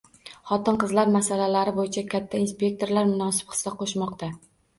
[0.51, 4.33] Xotin-qizlar masalalari bo'yicha katta inspektorlar munosib hissa qo'shmoqda